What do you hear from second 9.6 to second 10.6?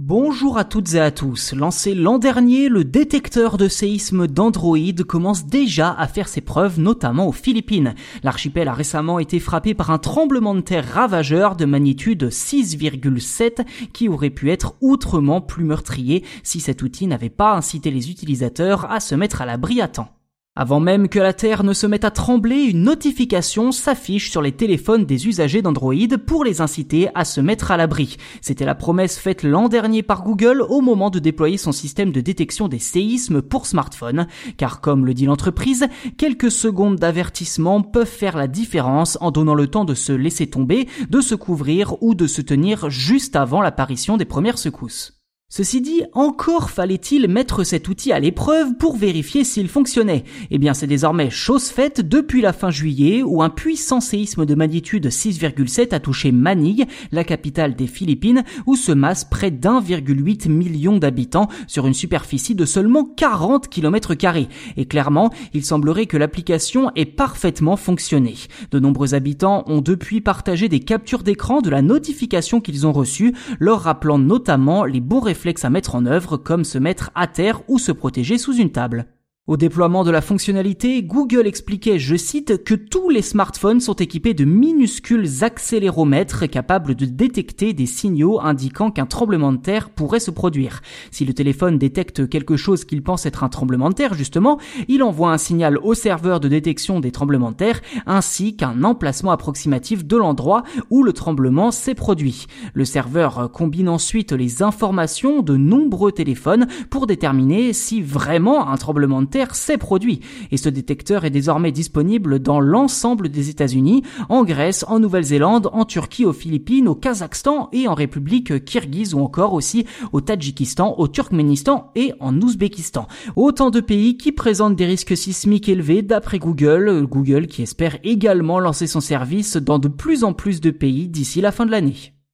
par un tremblement de